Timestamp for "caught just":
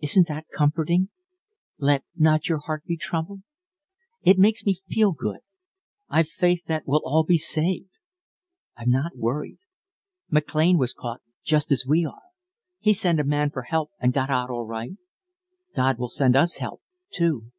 10.94-11.70